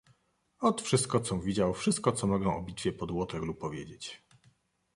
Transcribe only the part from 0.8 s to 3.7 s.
wszystko, com widział, wszystko co mogę o bitwie pod Waterloo